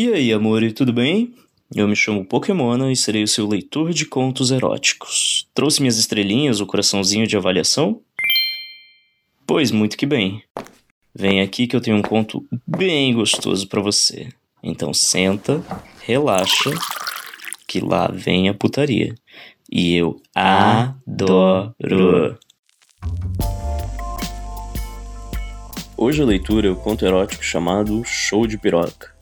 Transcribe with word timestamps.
E 0.00 0.14
aí, 0.14 0.32
amore, 0.32 0.72
tudo 0.72 0.92
bem? 0.92 1.34
Eu 1.74 1.88
me 1.88 1.96
chamo 1.96 2.24
Pokémona 2.24 2.92
e 2.92 2.94
serei 2.94 3.24
o 3.24 3.26
seu 3.26 3.48
leitor 3.48 3.92
de 3.92 4.06
contos 4.06 4.52
eróticos. 4.52 5.48
Trouxe 5.52 5.80
minhas 5.80 5.98
estrelinhas, 5.98 6.60
o 6.60 6.66
coraçãozinho 6.66 7.26
de 7.26 7.36
avaliação? 7.36 8.00
Pois 9.44 9.72
muito 9.72 9.96
que 9.96 10.06
bem. 10.06 10.40
Vem 11.12 11.40
aqui 11.40 11.66
que 11.66 11.74
eu 11.74 11.80
tenho 11.80 11.96
um 11.96 12.02
conto 12.02 12.46
bem 12.64 13.12
gostoso 13.12 13.66
para 13.66 13.82
você. 13.82 14.28
Então 14.62 14.94
senta, 14.94 15.60
relaxa, 16.02 16.70
que 17.66 17.80
lá 17.80 18.06
vem 18.06 18.48
a 18.48 18.54
putaria. 18.54 19.16
E 19.68 19.96
eu 19.96 20.22
adoro. 20.32 22.38
Hoje 25.96 26.22
a 26.22 26.24
leitura 26.24 26.68
é 26.68 26.70
o 26.70 26.76
conto 26.76 27.04
erótico 27.04 27.42
chamado 27.42 28.04
Show 28.04 28.46
de 28.46 28.56
Piroca. 28.56 29.17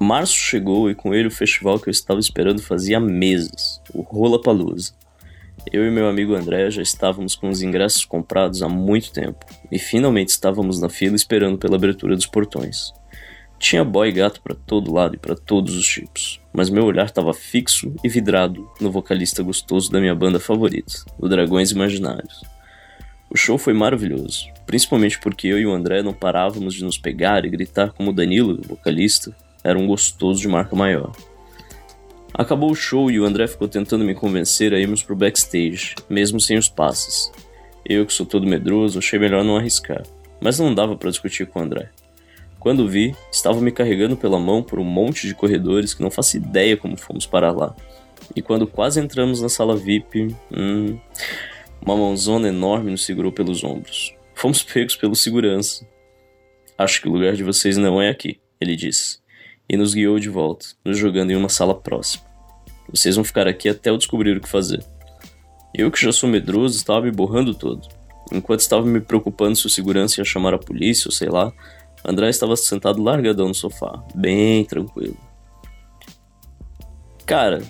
Março 0.00 0.34
chegou 0.34 0.88
e 0.88 0.94
com 0.94 1.12
ele 1.12 1.26
o 1.26 1.30
festival 1.30 1.80
que 1.80 1.88
eu 1.88 1.90
estava 1.90 2.20
esperando 2.20 2.62
fazia 2.62 3.00
meses, 3.00 3.80
o 3.92 4.02
Rola 4.02 4.40
Palusa. 4.40 4.92
Eu 5.72 5.84
e 5.84 5.90
meu 5.90 6.08
amigo 6.08 6.34
André 6.34 6.70
já 6.70 6.80
estávamos 6.80 7.34
com 7.34 7.48
os 7.48 7.62
ingressos 7.62 8.04
comprados 8.04 8.62
há 8.62 8.68
muito 8.68 9.12
tempo 9.12 9.44
e 9.72 9.78
finalmente 9.78 10.28
estávamos 10.28 10.80
na 10.80 10.88
fila 10.88 11.16
esperando 11.16 11.58
pela 11.58 11.74
abertura 11.74 12.14
dos 12.14 12.26
portões. 12.26 12.92
Tinha 13.58 13.84
boy 13.84 14.08
e 14.08 14.12
gato 14.12 14.40
para 14.40 14.54
todo 14.54 14.94
lado 14.94 15.16
e 15.16 15.18
para 15.18 15.34
todos 15.34 15.76
os 15.76 15.86
tipos, 15.86 16.40
mas 16.52 16.70
meu 16.70 16.84
olhar 16.84 17.06
estava 17.06 17.34
fixo 17.34 17.92
e 18.04 18.08
vidrado 18.08 18.70
no 18.80 18.92
vocalista 18.92 19.42
gostoso 19.42 19.90
da 19.90 19.98
minha 19.98 20.14
banda 20.14 20.38
favorita, 20.38 20.92
o 21.18 21.28
Dragões 21.28 21.72
Imaginários. 21.72 22.40
O 23.28 23.36
show 23.36 23.58
foi 23.58 23.74
maravilhoso, 23.74 24.46
principalmente 24.64 25.18
porque 25.20 25.48
eu 25.48 25.58
e 25.58 25.66
o 25.66 25.72
André 25.72 26.04
não 26.04 26.14
parávamos 26.14 26.74
de 26.74 26.84
nos 26.84 26.96
pegar 26.96 27.44
e 27.44 27.50
gritar 27.50 27.92
como 27.92 28.10
o 28.10 28.12
Danilo, 28.12 28.60
o 28.60 28.68
vocalista, 28.68 29.36
era 29.62 29.78
um 29.78 29.86
gostoso 29.86 30.40
de 30.40 30.48
marca 30.48 30.74
maior. 30.74 31.12
Acabou 32.32 32.70
o 32.70 32.74
show 32.74 33.10
e 33.10 33.18
o 33.18 33.24
André 33.24 33.46
ficou 33.46 33.66
tentando 33.66 34.04
me 34.04 34.14
convencer 34.14 34.72
a 34.72 34.78
irmos 34.78 35.02
pro 35.02 35.16
backstage, 35.16 35.94
mesmo 36.08 36.40
sem 36.40 36.56
os 36.56 36.68
passes. 36.68 37.32
Eu, 37.84 38.06
que 38.06 38.12
sou 38.12 38.26
todo 38.26 38.46
medroso, 38.46 38.98
achei 38.98 39.18
melhor 39.18 39.42
não 39.42 39.56
arriscar, 39.56 40.02
mas 40.40 40.58
não 40.58 40.74
dava 40.74 40.94
para 40.94 41.10
discutir 41.10 41.46
com 41.46 41.58
o 41.58 41.62
André. 41.62 41.90
Quando 42.60 42.88
vi, 42.88 43.14
estava 43.32 43.60
me 43.60 43.70
carregando 43.70 44.16
pela 44.16 44.38
mão 44.38 44.62
por 44.62 44.78
um 44.78 44.84
monte 44.84 45.26
de 45.26 45.34
corredores 45.34 45.94
que 45.94 46.02
não 46.02 46.10
faço 46.10 46.36
ideia 46.36 46.76
como 46.76 46.96
fomos 46.96 47.24
parar 47.24 47.52
lá. 47.52 47.74
E 48.34 48.42
quando 48.42 48.66
quase 48.66 49.00
entramos 49.00 49.40
na 49.40 49.48
sala 49.48 49.76
VIP, 49.76 50.34
hum, 50.52 50.98
uma 51.80 51.96
mãozona 51.96 52.48
enorme 52.48 52.90
nos 52.90 53.04
segurou 53.04 53.32
pelos 53.32 53.64
ombros. 53.64 54.14
Fomos 54.34 54.62
pegos 54.62 54.96
pelo 54.96 55.14
segurança. 55.14 55.86
Acho 56.76 57.00
que 57.00 57.08
o 57.08 57.12
lugar 57.12 57.34
de 57.34 57.42
vocês 57.42 57.76
não 57.76 58.00
é 58.00 58.10
aqui, 58.10 58.40
ele 58.60 58.76
disse, 58.76 59.18
e 59.68 59.76
nos 59.76 59.94
guiou 59.94 60.18
de 60.18 60.28
volta, 60.28 60.66
nos 60.84 60.96
jogando 60.96 61.30
em 61.30 61.36
uma 61.36 61.48
sala 61.48 61.74
próxima. 61.74 62.24
Vocês 62.90 63.16
vão 63.16 63.24
ficar 63.24 63.46
aqui 63.46 63.68
até 63.68 63.90
eu 63.90 63.98
descobrir 63.98 64.36
o 64.36 64.40
que 64.40 64.48
fazer. 64.48 64.82
Eu, 65.74 65.90
que 65.90 66.00
já 66.00 66.10
sou 66.10 66.28
medroso, 66.28 66.76
estava 66.76 67.02
me 67.02 67.10
borrando 67.10 67.54
todo. 67.54 67.86
Enquanto 68.32 68.60
estava 68.60 68.84
me 68.84 69.00
preocupando 69.00 69.56
se 69.56 69.66
o 69.66 69.70
segurança 69.70 70.20
ia 70.20 70.24
chamar 70.24 70.54
a 70.54 70.58
polícia 70.58 71.08
ou 71.08 71.12
sei 71.12 71.28
lá, 71.28 71.52
André 72.04 72.28
estava 72.30 72.56
sentado 72.56 73.02
largadão 73.02 73.48
no 73.48 73.54
sofá, 73.54 74.02
bem 74.14 74.64
tranquilo. 74.64 75.16
Cara, 77.26 77.62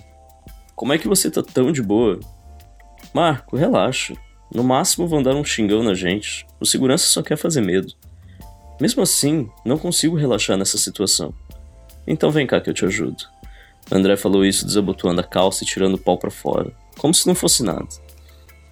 como 0.75 0.93
é 0.93 0.97
que 0.97 1.07
você 1.07 1.29
tá 1.29 1.43
tão 1.43 1.71
de 1.71 1.81
boa? 1.81 2.19
Marco, 3.13 3.57
relaxa. 3.57 4.15
No 4.53 4.63
máximo 4.63 5.07
vão 5.07 5.21
dar 5.21 5.35
um 5.35 5.43
xingão 5.43 5.83
na 5.83 5.93
gente. 5.93 6.47
O 6.59 6.65
segurança 6.65 7.05
só 7.05 7.21
quer 7.21 7.37
fazer 7.37 7.61
medo. 7.61 7.93
Mesmo 8.79 9.03
assim, 9.03 9.49
não 9.65 9.77
consigo 9.77 10.15
relaxar 10.15 10.57
nessa 10.57 10.77
situação. 10.77 11.33
Então 12.07 12.31
vem 12.31 12.47
cá 12.47 12.59
que 12.59 12.69
eu 12.69 12.73
te 12.73 12.85
ajudo. 12.85 13.23
André 13.91 14.15
falou 14.15 14.45
isso 14.45 14.65
desabotoando 14.65 15.21
a 15.21 15.23
calça 15.23 15.63
e 15.63 15.67
tirando 15.67 15.95
o 15.95 15.99
pau 15.99 16.17
para 16.17 16.29
fora, 16.29 16.71
como 16.97 17.13
se 17.13 17.27
não 17.27 17.33
fosse 17.33 17.63
nada. 17.63 17.87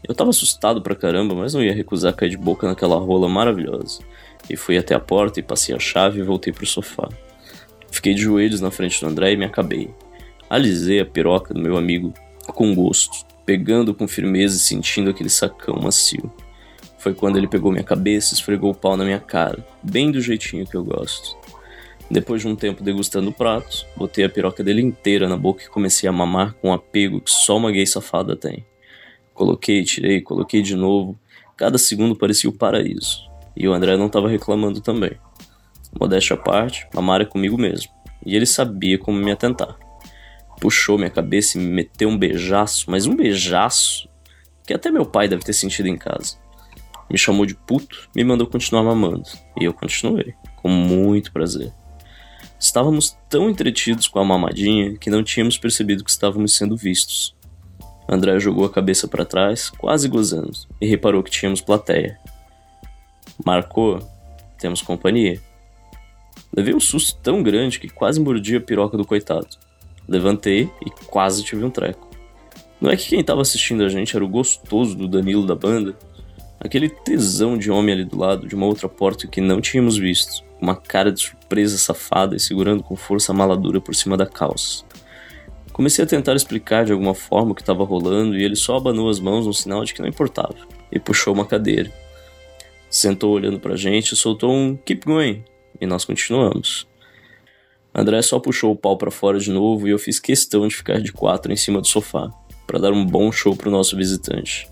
Eu 0.07 0.13
tava 0.13 0.29
assustado 0.29 0.81
pra 0.81 0.95
caramba, 0.95 1.33
mas 1.33 1.53
não 1.53 1.63
ia 1.63 1.73
recusar 1.73 2.13
cair 2.13 2.29
de 2.29 2.37
boca 2.37 2.67
naquela 2.67 2.97
rola 2.97 3.27
maravilhosa. 3.27 3.99
E 4.49 4.55
fui 4.55 4.77
até 4.77 4.93
a 4.95 4.99
porta 4.99 5.39
e 5.39 5.43
passei 5.43 5.75
a 5.75 5.79
chave 5.79 6.19
e 6.19 6.23
voltei 6.23 6.53
pro 6.53 6.65
sofá. 6.65 7.09
Fiquei 7.91 8.13
de 8.13 8.21
joelhos 8.21 8.61
na 8.61 8.71
frente 8.71 9.01
do 9.01 9.07
André 9.07 9.33
e 9.33 9.37
me 9.37 9.45
acabei. 9.45 9.89
Alisei 10.49 10.99
a 10.99 11.05
piroca 11.05 11.53
do 11.53 11.59
meu 11.59 11.77
amigo 11.77 12.13
com 12.53 12.73
gosto 12.73 13.27
pegando 13.47 13.93
com 13.93 14.05
firmeza 14.09 14.57
e 14.57 14.59
sentindo 14.59 15.09
aquele 15.09 15.29
sacão 15.29 15.79
macio. 15.81 16.29
Foi 16.99 17.13
quando 17.13 17.37
ele 17.37 17.47
pegou 17.47 17.71
minha 17.71 17.83
cabeça 17.83 18.33
e 18.33 18.35
esfregou 18.35 18.71
o 18.71 18.75
pau 18.75 18.97
na 18.97 19.05
minha 19.05 19.21
cara, 19.21 19.65
bem 19.81 20.11
do 20.11 20.19
jeitinho 20.19 20.67
que 20.67 20.75
eu 20.75 20.83
gosto. 20.83 21.37
Depois 22.09 22.41
de 22.41 22.47
um 22.47 22.55
tempo 22.55 22.83
degustando 22.83 23.29
o 23.29 23.33
prato, 23.33 23.85
botei 23.95 24.23
a 24.23 24.29
piroca 24.29 24.63
dele 24.63 24.81
inteira 24.81 25.27
na 25.27 25.35
boca 25.35 25.63
e 25.63 25.67
comecei 25.67 26.07
a 26.07 26.11
mamar 26.11 26.53
com 26.53 26.69
um 26.69 26.73
apego 26.73 27.19
que 27.19 27.29
só 27.29 27.57
uma 27.57 27.71
gay 27.71 27.85
safada 27.85 28.35
tem. 28.35 28.65
Coloquei, 29.33 29.83
tirei, 29.83 30.21
coloquei 30.21 30.61
de 30.61 30.75
novo. 30.75 31.19
Cada 31.55 31.77
segundo 31.77 32.15
parecia 32.15 32.49
o 32.49 32.53
paraíso. 32.53 33.27
E 33.55 33.67
o 33.67 33.73
André 33.73 33.97
não 33.97 34.07
estava 34.07 34.29
reclamando 34.29 34.79
também. 34.79 35.11
Modéstia 35.99 36.35
à 36.35 36.37
parte, 36.37 36.87
mamar 36.93 37.21
é 37.21 37.25
comigo 37.25 37.57
mesmo. 37.57 37.91
E 38.25 38.35
ele 38.35 38.45
sabia 38.45 38.97
como 38.97 39.17
me 39.17 39.31
atentar 39.31 39.77
puxou 40.59 40.97
minha 40.97 41.09
cabeça 41.09 41.57
e 41.57 41.61
me 41.61 41.69
meteu 41.69 42.09
um 42.09 42.17
beijaço, 42.17 42.89
mas 42.89 43.05
um 43.05 43.15
beijaço 43.15 44.09
que 44.65 44.73
até 44.73 44.91
meu 44.91 45.05
pai 45.05 45.27
deve 45.27 45.43
ter 45.43 45.53
sentido 45.53 45.87
em 45.87 45.97
casa. 45.97 46.35
Me 47.09 47.17
chamou 47.17 47.45
de 47.45 47.55
puto, 47.55 48.09
me 48.13 48.23
mandou 48.23 48.47
continuar 48.47 48.83
mamando, 48.83 49.29
e 49.59 49.63
eu 49.63 49.73
continuei, 49.73 50.33
com 50.57 50.67
muito 50.67 51.31
prazer. 51.31 51.71
Estávamos 52.59 53.15
tão 53.29 53.49
entretidos 53.49 54.07
com 54.07 54.19
a 54.19 54.25
mamadinha 54.25 54.97
que 54.97 55.09
não 55.09 55.23
tínhamos 55.23 55.57
percebido 55.57 56.03
que 56.03 56.09
estávamos 56.09 56.55
sendo 56.55 56.75
vistos. 56.75 57.35
André 58.09 58.39
jogou 58.39 58.65
a 58.65 58.69
cabeça 58.69 59.07
para 59.07 59.25
trás, 59.25 59.69
quase 59.69 60.07
gozando, 60.07 60.57
e 60.81 60.87
reparou 60.87 61.21
que 61.21 61.29
tínhamos 61.29 61.61
plateia. 61.61 62.17
Marcou, 63.45 63.99
temos 64.57 64.81
companhia. 64.81 65.39
Levei 66.55 66.73
um 66.73 66.79
susto 66.79 67.19
tão 67.21 67.43
grande 67.43 67.79
que 67.79 67.89
quase 67.89 68.19
mordi 68.19 68.55
a 68.55 68.61
piroca 68.61 68.97
do 68.97 69.05
coitado. 69.05 69.47
Levantei 70.07 70.69
e 70.85 70.89
quase 71.05 71.43
tive 71.43 71.63
um 71.63 71.69
treco. 71.69 72.07
Não 72.79 72.89
é 72.89 72.95
que 72.95 73.09
quem 73.09 73.19
estava 73.19 73.41
assistindo 73.41 73.83
a 73.83 73.89
gente 73.89 74.15
era 74.15 74.23
o 74.23 74.29
gostoso 74.29 74.95
do 74.95 75.07
Danilo 75.07 75.45
da 75.45 75.55
banda? 75.55 75.95
Aquele 76.59 76.89
tesão 76.89 77.57
de 77.57 77.69
homem 77.69 77.93
ali 77.93 78.05
do 78.05 78.17
lado 78.17 78.47
de 78.47 78.55
uma 78.55 78.65
outra 78.65 78.89
porta 78.89 79.27
que 79.27 79.39
não 79.39 79.61
tínhamos 79.61 79.97
visto, 79.97 80.43
uma 80.59 80.75
cara 80.75 81.11
de 81.11 81.21
surpresa 81.21 81.77
safada 81.77 82.35
e 82.35 82.39
segurando 82.39 82.81
com 82.83 82.95
força 82.95 83.31
a 83.31 83.35
maladura 83.35 83.79
por 83.79 83.93
cima 83.93 84.17
da 84.17 84.25
calça. 84.25 84.83
Comecei 85.71 86.03
a 86.03 86.07
tentar 86.07 86.35
explicar 86.35 86.85
de 86.85 86.91
alguma 86.91 87.13
forma 87.13 87.51
o 87.51 87.55
que 87.55 87.61
estava 87.61 87.83
rolando 87.83 88.35
e 88.35 88.43
ele 88.43 88.55
só 88.55 88.77
abanou 88.77 89.09
as 89.09 89.19
mãos 89.19 89.45
no 89.45 89.53
sinal 89.53 89.83
de 89.83 89.93
que 89.93 90.01
não 90.01 90.09
importava 90.09 90.55
e 90.91 90.99
puxou 90.99 91.33
uma 91.33 91.45
cadeira. 91.45 91.91
Sentou 92.89 93.33
olhando 93.33 93.59
pra 93.59 93.75
gente 93.75 94.13
e 94.13 94.15
soltou 94.15 94.51
um 94.51 94.75
keep 94.75 95.05
going 95.05 95.43
e 95.79 95.85
nós 95.85 96.03
continuamos. 96.03 96.87
André 97.93 98.21
só 98.23 98.39
puxou 98.39 98.71
o 98.71 98.75
pau 98.75 98.97
para 98.97 99.11
fora 99.11 99.39
de 99.39 99.51
novo 99.51 99.87
e 99.87 99.91
eu 99.91 99.99
fiz 99.99 100.19
questão 100.19 100.67
de 100.67 100.75
ficar 100.75 100.99
de 100.99 101.11
quatro 101.11 101.51
em 101.51 101.55
cima 101.55 101.79
do 101.79 101.87
sofá, 101.87 102.31
para 102.65 102.79
dar 102.79 102.91
um 102.91 103.05
bom 103.05 103.31
show 103.31 103.55
pro 103.55 103.71
nosso 103.71 103.95
visitante. 103.95 104.67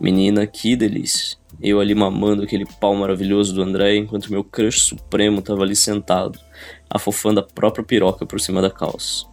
Menina, 0.00 0.46
que 0.46 0.74
delícia. 0.74 1.36
Eu 1.60 1.78
ali 1.78 1.94
mamando 1.94 2.42
aquele 2.42 2.64
pau 2.64 2.94
maravilhoso 2.94 3.52
do 3.52 3.62
André 3.62 3.96
enquanto 3.96 4.30
meu 4.30 4.42
crush 4.42 4.80
supremo 4.80 5.42
tava 5.42 5.62
ali 5.62 5.76
sentado, 5.76 6.38
afofando 6.88 7.40
a 7.40 7.42
própria 7.42 7.84
piroca 7.84 8.24
por 8.24 8.40
cima 8.40 8.62
da 8.62 8.70
calça. 8.70 9.26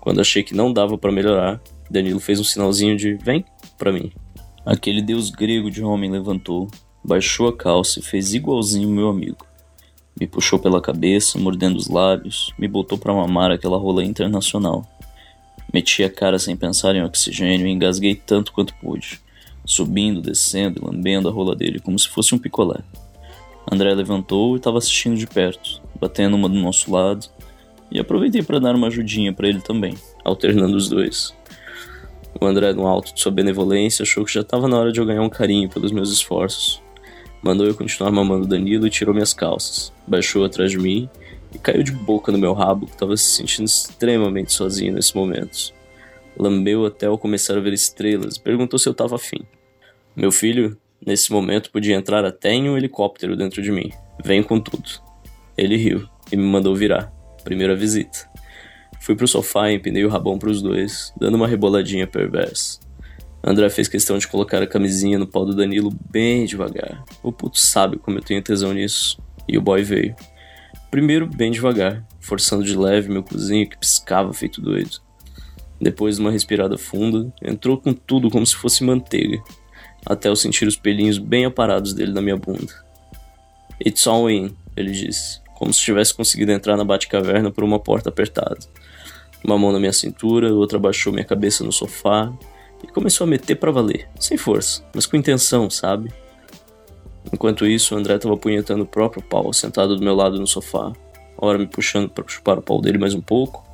Quando 0.00 0.20
achei 0.20 0.42
que 0.42 0.52
não 0.52 0.72
dava 0.72 0.98
para 0.98 1.12
melhorar, 1.12 1.60
Danilo 1.88 2.18
fez 2.18 2.40
um 2.40 2.44
sinalzinho 2.44 2.96
de 2.96 3.14
vem 3.14 3.44
para 3.78 3.92
mim. 3.92 4.10
Aquele 4.66 5.00
deus 5.00 5.30
grego 5.30 5.70
de 5.70 5.84
homem 5.84 6.10
levantou, 6.10 6.68
baixou 7.04 7.46
a 7.46 7.56
calça 7.56 8.00
e 8.00 8.02
fez 8.02 8.34
igualzinho 8.34 8.88
meu 8.88 9.08
amigo. 9.08 9.46
Me 10.18 10.26
puxou 10.26 10.58
pela 10.58 10.82
cabeça, 10.82 11.38
mordendo 11.38 11.76
os 11.76 11.86
lábios, 11.86 12.52
me 12.58 12.66
botou 12.66 12.98
para 12.98 13.14
mamar 13.14 13.52
aquela 13.52 13.78
rola 13.78 14.04
internacional. 14.04 14.84
Meti 15.72 16.02
a 16.02 16.10
cara 16.10 16.36
sem 16.36 16.56
pensar 16.56 16.96
em 16.96 17.04
oxigênio 17.04 17.68
e 17.68 17.70
engasguei 17.70 18.16
tanto 18.16 18.52
quanto 18.52 18.74
pude, 18.74 19.20
subindo, 19.64 20.20
descendo 20.20 20.80
e 20.80 20.84
lambendo 20.84 21.28
a 21.28 21.32
rola 21.32 21.54
dele 21.54 21.80
como 21.80 21.98
se 21.98 22.08
fosse 22.08 22.34
um 22.34 22.38
picolé. 22.38 22.80
André 23.70 23.94
levantou 23.94 24.54
e 24.54 24.58
estava 24.58 24.78
assistindo 24.78 25.16
de 25.16 25.26
perto, 25.26 25.80
batendo 26.00 26.36
uma 26.36 26.48
do 26.48 26.58
nosso 26.58 26.90
lado, 26.92 27.26
e 27.90 27.98
aproveitei 27.98 28.42
para 28.42 28.58
dar 28.58 28.74
uma 28.74 28.88
ajudinha 28.88 29.32
para 29.32 29.48
ele 29.48 29.60
também, 29.60 29.94
alternando 30.24 30.76
os 30.76 30.88
dois. 30.88 31.34
O 32.40 32.46
André, 32.46 32.72
no 32.72 32.86
alto 32.86 33.12
de 33.12 33.20
sua 33.20 33.32
benevolência, 33.32 34.02
achou 34.02 34.24
que 34.24 34.32
já 34.32 34.40
estava 34.40 34.68
na 34.68 34.78
hora 34.78 34.92
de 34.92 35.00
eu 35.00 35.06
ganhar 35.06 35.22
um 35.22 35.28
carinho 35.28 35.68
pelos 35.68 35.92
meus 35.92 36.12
esforços. 36.12 36.80
Mandou 37.42 37.66
eu 37.66 37.74
continuar 37.74 38.10
mamando 38.10 38.46
Danilo 38.46 38.86
e 38.86 38.90
tirou 38.90 39.14
minhas 39.14 39.34
calças. 39.34 39.92
Baixou 40.06 40.44
atrás 40.44 40.70
de 40.70 40.78
mim 40.78 41.08
e 41.54 41.58
caiu 41.58 41.82
de 41.82 41.92
boca 41.92 42.30
no 42.30 42.38
meu 42.38 42.52
rabo, 42.52 42.86
que 42.86 42.92
estava 42.92 43.16
se 43.16 43.36
sentindo 43.36 43.66
extremamente 43.66 44.52
sozinho 44.52 44.94
nesse 44.94 45.14
momento. 45.16 45.72
Lambeu 46.38 46.86
até 46.86 47.06
eu 47.06 47.18
começar 47.18 47.56
a 47.56 47.60
ver 47.60 47.72
estrelas 47.72 48.36
e 48.36 48.40
perguntou 48.40 48.78
se 48.78 48.88
eu 48.88 48.92
estava 48.92 49.16
afim. 49.16 49.40
Meu 50.16 50.32
filho, 50.32 50.76
nesse 51.04 51.32
momento, 51.32 51.70
podia 51.70 51.94
entrar 51.94 52.24
até 52.24 52.50
em 52.52 52.68
um 52.68 52.76
helicóptero 52.76 53.36
dentro 53.36 53.62
de 53.62 53.70
mim. 53.70 53.90
Vem 54.24 54.42
com 54.42 54.60
tudo. 54.60 54.90
Ele 55.56 55.76
riu 55.76 56.08
e 56.32 56.36
me 56.36 56.44
mandou 56.44 56.74
virar. 56.74 57.12
primeira 57.44 57.74
visita. 57.74 58.28
Fui 59.00 59.14
pro 59.14 59.26
sofá 59.26 59.70
e 59.70 59.76
empinei 59.76 60.04
o 60.04 60.08
rabão 60.08 60.38
pros 60.38 60.60
dois, 60.60 61.12
dando 61.18 61.34
uma 61.34 61.48
reboladinha 61.48 62.06
perversa. 62.06 62.78
André 63.42 63.70
fez 63.70 63.88
questão 63.88 64.18
de 64.18 64.28
colocar 64.28 64.62
a 64.62 64.66
camisinha 64.66 65.18
no 65.18 65.26
pau 65.26 65.46
do 65.46 65.56
Danilo 65.56 65.90
bem 66.10 66.44
devagar. 66.44 67.02
O 67.22 67.32
puto 67.32 67.58
sabe 67.58 67.98
como 67.98 68.18
eu 68.18 68.22
tenho 68.22 68.42
tesão 68.42 68.74
nisso. 68.74 69.18
E 69.48 69.56
o 69.56 69.62
boy 69.62 69.82
veio. 69.82 70.14
Primeiro, 70.90 71.26
bem 71.26 71.50
devagar, 71.50 72.06
forçando 72.20 72.62
de 72.62 72.76
leve 72.76 73.08
meu 73.08 73.22
cozinho 73.22 73.68
que 73.68 73.78
piscava 73.78 74.32
feito 74.34 74.60
doido. 74.60 75.00
Depois 75.80 76.16
de 76.16 76.20
uma 76.20 76.30
respirada 76.30 76.76
funda, 76.76 77.32
entrou 77.42 77.78
com 77.78 77.92
tudo 77.92 78.28
como 78.28 78.44
se 78.44 78.54
fosse 78.54 78.84
manteiga, 78.84 79.42
até 80.04 80.28
eu 80.28 80.36
sentir 80.36 80.66
os 80.68 80.76
pelinhos 80.76 81.18
bem 81.18 81.44
aparados 81.44 81.94
dele 81.94 82.12
na 82.12 82.20
minha 82.20 82.36
bunda. 82.36 82.72
It's 83.84 84.06
all 84.06 84.30
in, 84.30 84.54
ele 84.76 84.90
disse, 84.90 85.40
como 85.54 85.72
se 85.72 85.80
tivesse 85.80 86.14
conseguido 86.14 86.52
entrar 86.52 86.76
na 86.76 86.84
Batcaverna 86.84 87.50
por 87.50 87.64
uma 87.64 87.78
porta 87.78 88.10
apertada. 88.10 88.58
Uma 89.42 89.58
mão 89.58 89.72
na 89.72 89.78
minha 89.78 89.92
cintura, 89.92 90.52
outra 90.52 90.78
baixou 90.78 91.12
minha 91.12 91.24
cabeça 91.24 91.64
no 91.64 91.72
sofá 91.72 92.30
e 92.84 92.86
começou 92.86 93.24
a 93.24 93.28
meter 93.28 93.56
para 93.56 93.70
valer, 93.70 94.06
sem 94.18 94.36
força, 94.36 94.84
mas 94.94 95.06
com 95.06 95.16
intenção, 95.16 95.70
sabe? 95.70 96.12
Enquanto 97.32 97.66
isso, 97.66 97.94
o 97.94 97.98
André 97.98 98.16
estava 98.16 98.34
apunhetando 98.34 98.82
o 98.82 98.86
próprio 98.86 99.22
pau, 99.22 99.52
sentado 99.52 99.96
do 99.96 100.02
meu 100.02 100.14
lado 100.14 100.38
no 100.38 100.46
sofá, 100.46 100.92
ora 101.38 101.58
me 101.58 101.66
puxando 101.66 102.10
para 102.10 102.24
chupar 102.26 102.58
o 102.58 102.62
pau 102.62 102.80
dele 102.80 102.98
mais 102.98 103.14
um 103.14 103.20
pouco, 103.20 103.64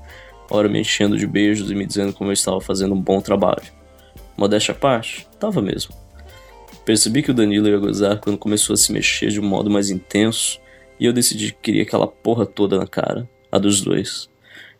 ora 0.51 0.69
me 0.69 0.81
enchendo 0.81 1.17
de 1.17 1.27
beijos 1.27 1.71
e 1.71 1.75
me 1.75 1.87
dizendo 1.87 2.13
como 2.13 2.31
eu 2.31 2.35
estava 2.35 2.61
fazendo 2.61 2.95
um 2.95 3.01
bom 3.01 3.21
trabalho. 3.21 3.65
Modéstia 4.37 4.73
à 4.73 4.75
parte, 4.75 5.27
tava 5.41 5.63
mesmo. 5.63 5.95
Percebi 6.85 7.23
que 7.23 7.31
o 7.31 7.35
Danilo 7.35 7.69
ia 7.69 7.79
gozar 7.79 8.21
quando 8.21 8.39
começou 8.39 8.75
a 8.75 8.77
se 8.77 8.93
mexer 8.93 9.29
de 9.29 9.41
um 9.41 9.47
modo 9.47 9.71
mais 9.71 9.91
intenso 9.91 10.61
e 11.01 11.07
eu 11.07 11.13
decidi 11.13 11.53
que 11.53 11.59
queria 11.61 11.83
aquela 11.83 12.07
porra 12.07 12.47
toda 12.47 12.79
na 12.79 12.87
cara, 12.87 13.29
a 13.51 13.59
dos 13.59 13.81
dois. 13.81 14.29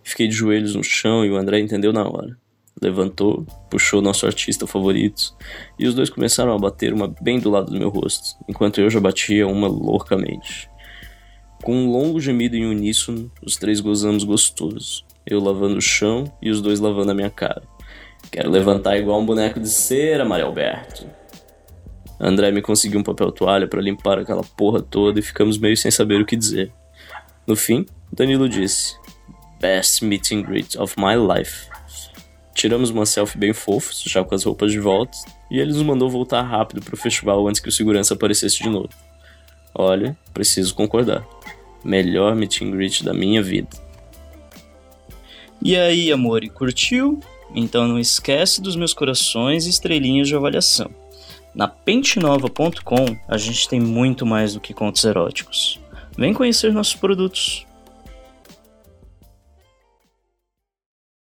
Fiquei 0.03 0.29
de 0.29 0.35
joelhos 0.35 0.75
no 0.75 0.85
chão 0.85 1.25
e 1.25 1.31
o 1.31 1.37
André 1.37 1.59
entendeu 1.59 1.93
na 1.93 2.07
hora. 2.07 2.37
Levantou, 2.81 3.45
puxou 3.71 4.03
nosso 4.03 4.27
artista 4.27 4.67
favorito 4.67 5.35
e 5.79 5.87
os 5.87 5.95
dois 5.95 6.11
começaram 6.11 6.55
a 6.55 6.59
bater 6.59 6.93
uma 6.93 7.13
bem 7.21 7.41
do 7.41 7.51
lado 7.51 7.73
do 7.73 7.79
meu 7.79 7.89
rosto, 7.89 8.37
enquanto 8.47 8.81
eu 8.81 8.91
já 8.91 9.01
batia 9.01 9.49
uma 9.49 9.67
loucamente. 9.67 10.71
Com 11.63 11.75
um 11.75 11.91
longo 11.91 12.21
gemido 12.21 12.55
em 12.55 12.67
uníssono, 12.67 13.33
os 13.43 13.57
três 13.57 13.81
gozamos 13.81 14.23
gostoso 14.23 15.05
eu 15.27 15.41
lavando 15.41 15.79
o 15.79 15.83
chão 15.83 16.33
e 16.41 16.51
os 16.51 16.61
dois 16.61 16.79
lavando 16.79 17.11
a 17.11 17.15
minha 17.15 17.31
cara. 17.31 17.63
Quero 18.31 18.51
levantar 18.51 18.97
igual 18.97 19.21
um 19.21 19.27
boneco 19.27 19.59
de 19.59 19.69
cera, 19.69 20.25
Maria 20.25 20.47
Alberto. 20.47 21.07
André 22.19 22.51
me 22.51 22.63
conseguiu 22.63 23.01
um 23.01 23.03
papel 23.03 23.31
toalha 23.31 23.67
para 23.67 23.81
limpar 23.81 24.19
aquela 24.19 24.43
porra 24.43 24.81
toda 24.81 25.19
e 25.19 25.23
ficamos 25.23 25.59
meio 25.59 25.77
sem 25.77 25.91
saber 25.91 26.21
o 26.21 26.27
que 26.27 26.37
dizer. 26.37 26.73
No 27.47 27.55
fim, 27.55 27.85
Danilo 28.13 28.49
disse: 28.49 28.97
Best 29.61 30.05
meet 30.05 30.33
and 30.33 30.43
greet 30.43 30.79
of 30.79 30.95
my 30.99 31.15
life. 31.15 31.69
Tiramos 32.55 32.89
uma 32.89 33.05
selfie 33.05 33.39
bem 33.39 33.53
fofa, 33.53 33.93
já 34.07 34.25
com 34.25 34.35
as 34.35 34.45
roupas 34.45 34.73
de 34.73 34.81
volta, 34.81 35.17
e 35.51 35.61
ele 35.61 35.73
nos 35.73 35.83
mandou 35.83 36.09
voltar 36.09 36.43
rápido 36.43 36.81
pro 36.81 36.97
festival 36.97 37.47
antes 37.47 37.61
que 37.61 37.69
o 37.69 37.73
segurança 37.73 38.15
aparecesse 38.15 38.63
de 38.63 38.69
novo. 38.69 38.89
Olha, 39.75 40.17
preciso 40.33 40.75
concordar. 40.75 41.27
Melhor 41.85 42.35
meet 42.35 42.63
and 42.63 42.71
greet 42.71 43.05
da 43.05 43.13
minha 43.13 43.43
vida. 43.43 43.69
E 45.67 45.75
aí, 45.75 46.13
amor, 46.13 46.45
e 46.45 46.49
curtiu? 46.49 47.19
Então 47.53 47.89
não 47.89 47.99
esquece 47.99 48.63
dos 48.63 48.77
meus 48.77 48.95
corações 48.95 49.67
e 49.67 49.71
estrelinhas 49.71 50.29
de 50.29 50.37
avaliação. 50.37 50.89
Na 51.53 51.67
pentenova.com 51.67 53.05
a 53.27 53.37
gente 53.37 53.69
tem 53.69 53.81
muito 53.81 54.25
mais 54.25 54.55
do 54.55 54.61
que 54.61 54.73
contos 54.73 55.03
eróticos. 55.05 55.81
Vem 56.17 56.33
conhecer 56.33 56.73
nossos 56.73 56.95
produtos. 56.95 57.66